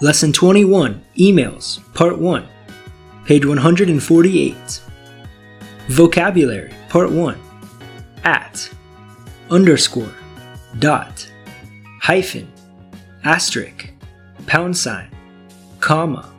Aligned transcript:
Lesson 0.00 0.32
21 0.32 1.04
Emails, 1.16 1.80
Part 1.92 2.20
1, 2.20 2.46
page 3.24 3.44
148. 3.44 4.80
Vocabulary, 5.88 6.72
Part 6.88 7.10
1 7.10 7.36
At, 8.22 8.70
underscore, 9.50 10.14
dot, 10.78 11.28
hyphen, 12.00 12.46
asterisk, 13.24 13.90
pound 14.46 14.76
sign, 14.76 15.10
comma, 15.80 16.32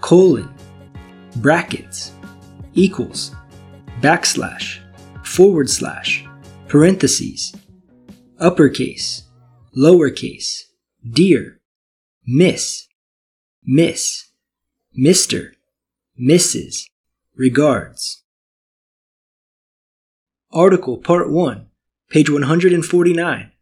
colon, 0.00 0.48
brackets, 1.36 2.12
equals, 2.72 3.34
backslash, 4.00 4.78
forward 5.26 5.68
slash, 5.68 6.24
parentheses, 6.68 7.54
uppercase, 8.38 9.24
lowercase, 9.76 10.62
dear, 11.10 11.57
miss, 12.30 12.86
miss, 13.64 14.30
Mr., 14.96 15.52
Mrs., 16.20 16.84
regards. 17.34 18.22
Article 20.52 20.98
Part 20.98 21.30
1, 21.30 21.68
page 22.10 22.28
149. 22.28 23.52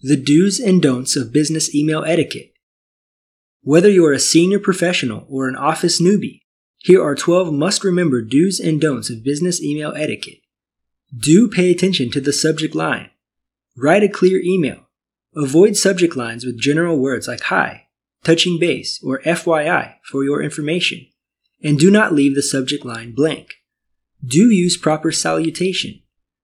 The 0.00 0.16
do's 0.16 0.58
and 0.58 0.80
don'ts 0.80 1.16
of 1.16 1.34
business 1.34 1.74
email 1.74 2.02
etiquette. 2.04 2.54
Whether 3.60 3.90
you 3.90 4.06
are 4.06 4.12
a 4.12 4.18
senior 4.18 4.58
professional 4.58 5.26
or 5.28 5.46
an 5.46 5.56
office 5.56 6.00
newbie, 6.00 6.40
here 6.78 7.04
are 7.04 7.14
12 7.14 7.52
must 7.52 7.84
remember 7.84 8.22
do's 8.22 8.58
and 8.58 8.80
don'ts 8.80 9.10
of 9.10 9.22
business 9.22 9.62
email 9.62 9.92
etiquette. 9.94 10.40
Do 11.14 11.46
pay 11.46 11.70
attention 11.70 12.10
to 12.12 12.22
the 12.22 12.32
subject 12.32 12.74
line. 12.74 13.10
Write 13.76 14.02
a 14.02 14.08
clear 14.08 14.40
email. 14.42 14.88
Avoid 15.36 15.76
subject 15.76 16.16
lines 16.16 16.46
with 16.46 16.58
general 16.58 16.98
words 16.98 17.28
like 17.28 17.42
hi, 17.42 17.87
touching 18.24 18.58
base, 18.58 19.00
or 19.02 19.20
FYI 19.22 19.94
for 20.04 20.24
your 20.24 20.42
information. 20.42 21.06
And 21.62 21.78
do 21.78 21.90
not 21.90 22.12
leave 22.12 22.34
the 22.34 22.42
subject 22.42 22.84
line 22.84 23.14
blank. 23.14 23.54
Do 24.24 24.50
use 24.50 24.76
proper 24.76 25.12
salutation. 25.12 26.02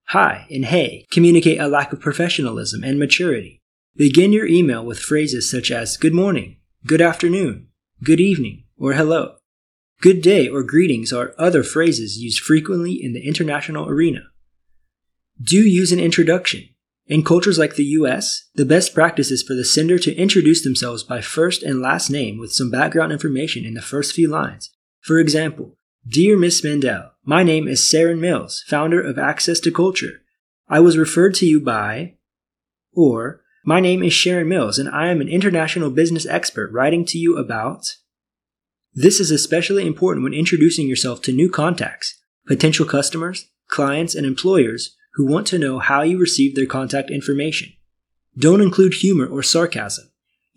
Hi 0.08 0.47
and 0.50 0.66
hey 0.66 1.06
communicate 1.11 1.58
a 1.58 1.66
lack 1.66 1.92
of 1.92 2.00
professionalism 2.00 2.84
and 2.84 2.98
maturity. 2.98 3.62
Begin 3.97 4.33
your 4.33 4.47
email 4.47 4.84
with 4.84 4.98
phrases 4.98 5.50
such 5.50 5.70
as 5.70 5.97
good 5.97 6.14
morning, 6.14 6.58
good 6.86 7.00
afternoon, 7.00 7.69
good 8.03 8.20
evening, 8.20 8.64
or 8.77 8.92
hello. 8.92 9.36
Good 10.00 10.20
day 10.20 10.48
or 10.48 10.62
greetings 10.62 11.12
are 11.12 11.34
other 11.38 11.62
phrases 11.62 12.19
used 12.19 12.41
frequently 12.41 12.92
in 12.92 13.12
the 13.12 13.27
international 13.27 13.88
arena. 13.88 14.25
Do 15.41 15.56
use 15.56 15.92
an 15.92 16.00
introduction. 16.00 16.69
In 17.06 17.22
cultures 17.22 17.58
like 17.58 17.74
the 17.74 17.84
US, 17.84 18.48
the 18.55 18.64
best 18.64 18.94
practice 18.94 19.30
is 19.30 19.42
for 19.42 19.55
the 19.55 19.64
sender 19.64 19.98
to 19.98 20.14
introduce 20.14 20.64
themselves 20.64 21.02
by 21.02 21.20
first 21.20 21.62
and 21.62 21.83
last 21.83 22.08
name 22.08 22.38
with 22.38 22.52
some 22.52 22.70
background 22.70 23.12
information 23.12 23.64
in 23.64 23.74
the 23.74 23.83
first 23.83 24.14
few 24.14 24.28
lines. 24.28 24.70
For 25.00 25.19
example, 25.19 25.77
Dear 26.06 26.38
Miss 26.38 26.64
Mandel, 26.64 27.12
my 27.22 27.42
name 27.42 27.69
is 27.69 27.84
Sharon 27.84 28.20
Mills, 28.20 28.64
founder 28.66 29.02
of 29.02 29.19
Access 29.19 29.60
to 29.60 29.70
Culture. 29.70 30.22
I 30.66 30.80
was 30.80 30.97
referred 30.97 31.34
to 31.36 31.47
you 31.47 31.60
by, 31.60 32.14
or 32.94 33.42
my 33.66 33.80
name 33.80 34.02
is 34.02 34.14
Sharon 34.14 34.48
Mills 34.48 34.78
and 34.78 34.88
I 34.88 35.08
am 35.08 35.20
an 35.20 35.28
international 35.28 35.91
business 35.91 36.25
expert 36.25 36.72
writing 36.72 37.05
to 37.06 37.19
you 37.19 37.36
about. 37.36 37.84
This 38.94 39.20
is 39.20 39.30
especially 39.30 39.86
important 39.86 40.25
when 40.25 40.32
introducing 40.32 40.88
yourself 40.88 41.20
to 41.22 41.32
new 41.32 41.50
contacts, 41.50 42.19
potential 42.47 42.86
customers, 42.86 43.50
clients, 43.69 44.14
and 44.14 44.25
employers 44.25 44.97
who 45.14 45.26
want 45.26 45.46
to 45.48 45.58
know 45.58 45.78
how 45.78 46.02
you 46.02 46.18
received 46.18 46.56
their 46.56 46.66
contact 46.66 47.10
information. 47.10 47.72
Don't 48.36 48.60
include 48.60 48.94
humor 48.94 49.26
or 49.26 49.42
sarcasm. 49.42 50.10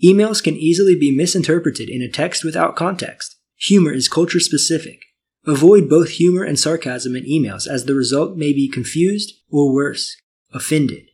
Emails 0.04 0.44
can 0.44 0.56
easily 0.56 0.96
be 0.96 1.16
misinterpreted 1.16 1.90
in 1.90 2.02
a 2.02 2.10
text 2.10 2.44
without 2.44 2.76
context. 2.76 3.36
Humor 3.58 3.92
is 3.92 4.10
culture 4.10 4.40
specific. 4.40 5.04
Avoid 5.46 5.90
both 5.90 6.10
humor 6.10 6.44
and 6.44 6.60
sarcasm 6.60 7.16
in 7.16 7.24
emails 7.24 7.68
as 7.68 7.86
the 7.86 7.96
result 7.96 8.38
may 8.38 8.52
be 8.52 8.70
confused 8.70 9.34
or 9.50 9.74
worse, 9.74 10.16
offended. 10.54 11.10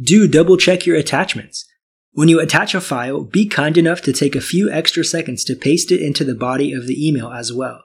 Do 0.00 0.28
double 0.28 0.56
check 0.56 0.86
your 0.86 0.96
attachments. 0.96 1.66
When 2.12 2.28
you 2.28 2.40
attach 2.40 2.74
a 2.74 2.80
file, 2.80 3.24
be 3.24 3.46
kind 3.46 3.76
enough 3.78 4.02
to 4.02 4.12
take 4.12 4.36
a 4.36 4.40
few 4.40 4.70
extra 4.70 5.04
seconds 5.04 5.44
to 5.44 5.56
paste 5.56 5.90
it 5.90 6.02
into 6.02 6.24
the 6.24 6.34
body 6.34 6.72
of 6.72 6.86
the 6.86 7.06
email 7.06 7.30
as 7.30 7.52
well. 7.52 7.84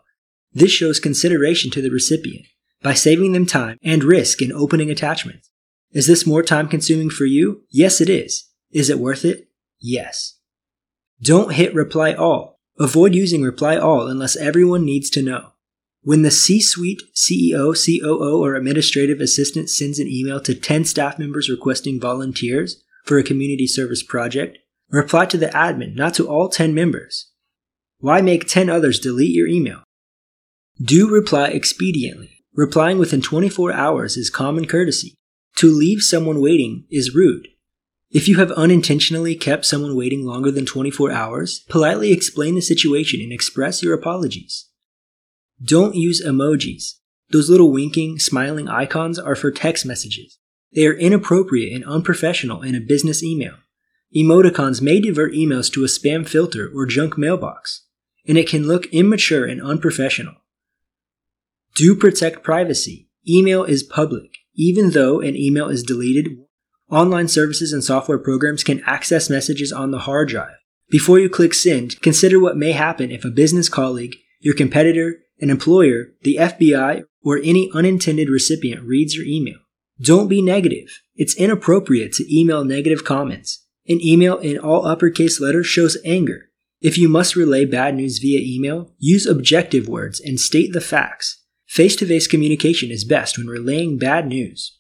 This 0.54 0.72
shows 0.72 1.00
consideration 1.00 1.72
to 1.72 1.82
the 1.82 1.90
recipient 1.90 2.46
by 2.82 2.94
saving 2.94 3.34
them 3.34 3.46
time 3.46 3.78
and 3.84 4.04
risk 4.04 4.42
in 4.42 4.52
opening 4.52 4.90
attachments. 4.90 5.50
Is 5.92 6.08
this 6.08 6.28
more 6.28 6.44
time 6.44 6.68
consuming 6.68 7.10
for 7.10 7.26
you? 7.26 7.64
Yes, 7.70 8.02
it 8.02 8.10
is. 8.10 8.50
Is 8.72 8.90
it 8.90 9.00
worth 9.00 9.26
it? 9.26 9.50
Yes. 9.80 10.38
Don't 11.22 11.54
hit 11.54 11.74
reply 11.74 12.14
all. 12.14 12.60
Avoid 12.80 13.16
using 13.16 13.42
reply 13.42 13.78
all 13.78 14.08
unless 14.08 14.36
everyone 14.36 14.86
needs 14.86 15.10
to 15.12 15.22
know. 15.22 15.54
When 16.02 16.22
the 16.22 16.32
C 16.32 16.62
suite, 16.62 17.02
CEO, 17.16 17.74
COO, 17.76 18.42
or 18.44 18.56
administrative 18.56 19.20
assistant 19.20 19.70
sends 19.70 20.00
an 20.00 20.08
email 20.08 20.40
to 20.42 20.54
10 20.54 20.86
staff 20.86 21.18
members 21.18 21.50
requesting 21.50 22.00
volunteers 22.00 22.84
for 23.04 23.18
a 23.18 23.24
community 23.24 23.68
service 23.68 24.04
project, 24.04 24.60
reply 24.90 25.26
to 25.26 25.38
the 25.38 25.48
admin, 25.48 25.96
not 25.96 26.14
to 26.14 26.28
all 26.28 26.50
10 26.50 26.74
members. 26.74 27.32
Why 28.00 28.22
make 28.22 28.48
10 28.48 28.70
others 28.70 29.00
delete 29.00 29.34
your 29.34 29.48
email? 29.48 29.84
Do 30.82 31.10
reply 31.10 31.52
expediently. 31.52 32.37
Replying 32.54 32.98
within 32.98 33.22
24 33.22 33.74
hours 33.74 34.18
is 34.18 34.30
common 34.30 34.66
courtesy. 34.66 35.16
To 35.58 35.68
leave 35.68 36.02
someone 36.02 36.42
waiting 36.42 36.86
is 36.90 37.16
rude. 37.16 37.48
If 38.10 38.28
you 38.28 38.38
have 38.38 38.52
unintentionally 38.52 39.36
kept 39.36 39.66
someone 39.66 39.96
waiting 39.96 40.26
longer 40.26 40.50
than 40.50 40.66
24 40.66 41.12
hours, 41.12 41.66
politely 41.68 42.12
explain 42.12 42.56
the 42.56 42.62
situation 42.62 43.20
and 43.22 43.34
express 43.34 43.84
your 43.84 43.94
apologies. 43.94 44.70
Don't 45.62 45.96
use 45.96 46.24
emojis. 46.24 46.94
Those 47.32 47.50
little 47.50 47.72
winking, 47.72 48.20
smiling 48.20 48.70
icons 48.70 49.20
are 49.20 49.36
for 49.36 49.52
text 49.52 49.86
messages. 49.86 50.38
They 50.74 50.86
are 50.86 50.94
inappropriate 50.94 51.74
and 51.74 51.84
unprofessional 51.86 52.62
in 52.62 52.76
a 52.76 52.80
business 52.80 53.22
email. 53.22 53.56
Emoticons 54.16 54.82
may 54.82 55.02
divert 55.02 55.34
emails 55.34 55.72
to 55.74 55.84
a 55.84 55.88
spam 55.88 56.28
filter 56.28 56.72
or 56.74 56.86
junk 56.86 57.18
mailbox, 57.18 57.86
and 58.26 58.38
it 58.38 58.48
can 58.48 58.68
look 58.68 58.86
immature 58.94 59.46
and 59.46 59.62
unprofessional. 59.62 60.36
Do 61.78 61.94
protect 61.94 62.44
privacy. 62.44 63.08
Email 63.30 63.64
is 63.64 63.84
public. 63.84 64.32
Even 64.56 64.92
though 64.92 65.22
an 65.22 65.36
email 65.36 65.70
is 65.70 65.84
deleted, 65.84 66.40
online 66.90 67.28
services 67.28 67.72
and 67.72 67.84
software 67.84 68.18
programs 68.18 68.64
can 68.64 68.82
access 68.88 69.30
messages 69.30 69.72
on 69.72 69.92
the 69.92 70.00
hard 70.00 70.30
drive. 70.30 70.56
Before 70.90 71.20
you 71.20 71.30
click 71.30 71.54
send, 71.54 72.02
consider 72.02 72.40
what 72.40 72.58
may 72.58 72.72
happen 72.72 73.12
if 73.12 73.24
a 73.24 73.30
business 73.30 73.70
colleague, 73.70 74.16
your 74.40 74.56
competitor, 74.56 75.20
an 75.40 75.52
employer, 75.52 76.14
the 76.24 76.38
FBI, 76.38 77.04
or 77.24 77.38
any 77.38 77.70
unintended 77.76 78.28
recipient 78.28 78.82
reads 78.82 79.16
your 79.16 79.28
email. 79.28 79.60
Don't 80.02 80.28
be 80.28 80.42
negative. 80.42 81.02
It's 81.16 81.36
inappropriate 81.36 82.14
to 82.14 82.36
email 82.36 82.66
negative 82.66 83.06
comments. 83.06 83.68
An 83.88 84.04
email 84.04 84.38
in 84.40 84.58
all 84.58 84.88
uppercase 84.88 85.40
letters 85.40 85.68
shows 85.68 85.96
anger. 86.04 86.50
If 86.82 86.98
you 86.98 87.08
must 87.08 87.36
relay 87.36 87.66
bad 87.66 87.94
news 87.94 88.18
via 88.18 88.40
email, 88.42 88.96
use 88.98 89.28
objective 89.28 89.88
words 89.88 90.20
and 90.20 90.40
state 90.40 90.74
the 90.74 90.82
facts. 90.82 91.44
Face 91.68 91.96
to 91.98 92.06
face 92.06 92.28
communication 92.28 92.92
is 92.92 93.04
best 93.04 93.38
when 93.38 93.48
relaying 93.48 93.98
bad 93.98 94.28
news. 94.28 94.78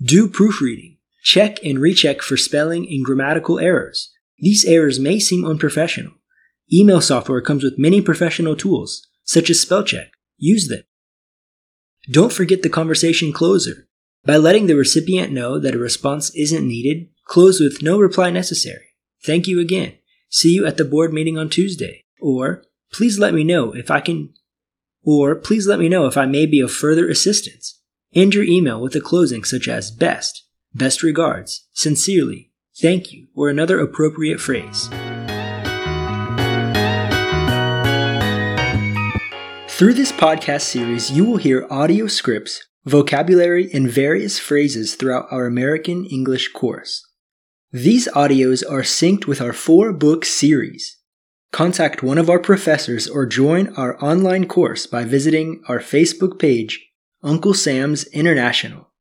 Do 0.00 0.28
proofreading. 0.28 0.98
Check 1.22 1.62
and 1.64 1.78
recheck 1.78 2.22
for 2.22 2.36
spelling 2.36 2.86
and 2.88 3.04
grammatical 3.04 3.58
errors. 3.58 4.10
These 4.38 4.64
errors 4.64 4.98
may 4.98 5.18
seem 5.18 5.44
unprofessional. 5.44 6.12
Email 6.72 7.00
software 7.00 7.42
comes 7.42 7.62
with 7.62 7.78
many 7.78 8.00
professional 8.00 8.56
tools, 8.56 9.06
such 9.24 9.50
as 9.50 9.60
spell 9.60 9.84
check. 9.84 10.12
Use 10.38 10.68
them. 10.68 10.82
Don't 12.10 12.32
forget 12.32 12.62
the 12.62 12.70
conversation 12.70 13.32
closer. 13.32 13.88
By 14.24 14.36
letting 14.36 14.66
the 14.66 14.76
recipient 14.76 15.32
know 15.32 15.58
that 15.58 15.74
a 15.74 15.78
response 15.78 16.34
isn't 16.34 16.66
needed, 16.66 17.08
close 17.24 17.60
with 17.60 17.82
no 17.82 17.98
reply 17.98 18.30
necessary. 18.30 18.86
Thank 19.24 19.46
you 19.46 19.60
again. 19.60 19.94
See 20.30 20.54
you 20.54 20.64
at 20.66 20.76
the 20.76 20.84
board 20.84 21.12
meeting 21.12 21.36
on 21.36 21.50
Tuesday. 21.50 22.04
Or, 22.20 22.64
please 22.92 23.18
let 23.18 23.34
me 23.34 23.44
know 23.44 23.72
if 23.72 23.90
I 23.90 24.00
can 24.00 24.32
or 25.04 25.34
please 25.34 25.66
let 25.66 25.78
me 25.78 25.88
know 25.88 26.06
if 26.06 26.16
I 26.16 26.26
may 26.26 26.46
be 26.46 26.60
of 26.60 26.72
further 26.72 27.08
assistance. 27.08 27.80
End 28.14 28.34
your 28.34 28.44
email 28.44 28.80
with 28.80 28.94
a 28.96 29.00
closing 29.00 29.44
such 29.44 29.68
as 29.68 29.90
best, 29.90 30.44
best 30.74 31.02
regards, 31.02 31.66
sincerely, 31.72 32.50
thank 32.80 33.12
you, 33.12 33.28
or 33.34 33.48
another 33.48 33.78
appropriate 33.80 34.40
phrase. 34.40 34.88
Through 39.68 39.94
this 39.94 40.12
podcast 40.12 40.62
series, 40.62 41.10
you 41.10 41.24
will 41.24 41.38
hear 41.38 41.66
audio 41.70 42.06
scripts, 42.06 42.66
vocabulary, 42.84 43.70
and 43.72 43.90
various 43.90 44.38
phrases 44.38 44.94
throughout 44.94 45.26
our 45.30 45.46
American 45.46 46.04
English 46.04 46.52
course. 46.52 47.06
These 47.72 48.08
audios 48.08 48.62
are 48.68 48.82
synced 48.82 49.26
with 49.26 49.40
our 49.40 49.54
four 49.54 49.94
book 49.94 50.26
series. 50.26 50.98
Contact 51.52 52.00
one 52.00 52.16
of 52.16 52.30
our 52.30 52.38
professors 52.38 53.08
or 53.08 53.26
join 53.26 53.74
our 53.74 54.02
online 54.02 54.46
course 54.46 54.86
by 54.86 55.04
visiting 55.04 55.62
our 55.66 55.80
Facebook 55.80 56.38
page, 56.38 56.90
Uncle 57.24 57.54
Sam's 57.54 58.04
International. 58.12 58.88